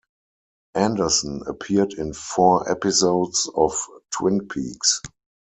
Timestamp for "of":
3.53-3.79